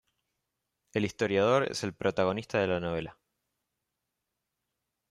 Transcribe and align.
El 0.93 1.05
historiador 1.05 1.71
es 1.71 1.83
el 1.83 1.93
protagonista 1.93 2.57
de 2.59 2.65
la 2.65 2.79
novela. 2.79 3.19